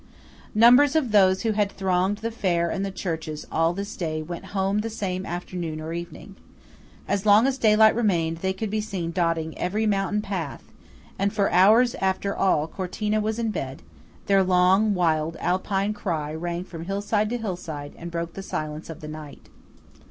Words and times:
Numbers 0.55 0.95
of 0.95 1.11
those 1.11 1.43
who 1.43 1.51
had 1.51 1.71
thronged 1.71 2.17
the 2.25 2.31
fair 2.31 2.71
and 2.71 2.83
the 2.83 2.89
churches 2.89 3.45
all 3.51 3.71
this 3.71 3.95
day, 3.95 4.19
went 4.23 4.45
home 4.57 4.79
the 4.79 4.89
same 4.89 5.27
afternoon 5.27 5.79
or 5.79 5.93
evening. 5.93 6.37
As 7.07 7.23
long 7.23 7.45
as 7.45 7.59
daylight 7.59 7.93
remained, 7.93 8.37
they 8.37 8.51
could 8.51 8.71
be 8.71 8.81
seen 8.81 9.11
dotting 9.11 9.55
every 9.59 9.85
mountain 9.85 10.23
path; 10.23 10.63
and 11.19 11.31
for 11.31 11.51
hours 11.51 11.93
after 12.01 12.35
all 12.35 12.65
Cortina 12.65 13.21
was 13.21 13.37
in 13.37 13.51
bed, 13.51 13.83
their 14.25 14.43
long 14.43 14.95
wild 14.95 15.37
Alpine 15.39 15.93
cry 15.93 16.33
rang 16.33 16.63
from 16.63 16.85
hillside 16.85 17.29
to 17.29 17.37
hillside, 17.37 17.93
and 17.95 18.09
broke 18.09 18.33
the 18.33 18.41
silence 18.41 18.89
of 18.89 19.01
the 19.01 19.07
night. 19.07 19.49